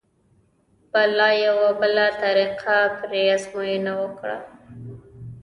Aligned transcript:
به 0.91 1.03
لا 1.17 1.29
یوه 1.45 1.69
بله 1.81 2.05
طریقه 2.21 2.79
پرې 2.97 3.21
ازموینه 3.35 3.93
کړو. 4.17 4.37